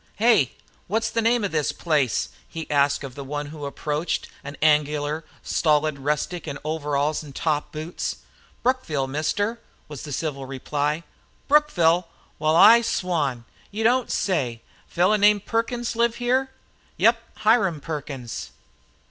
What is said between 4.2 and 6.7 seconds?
an angular, stolid rustic in